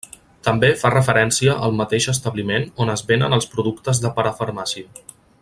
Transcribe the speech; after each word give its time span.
També 0.45 0.69
fa 0.83 0.89
referència 0.93 1.57
al 1.67 1.75
mateix 1.81 2.07
establiment 2.15 2.65
on 2.85 2.93
es 2.95 3.05
venen 3.13 3.37
els 3.39 3.49
productes 3.53 4.03
de 4.07 4.13
parafarmàcia. 4.19 5.07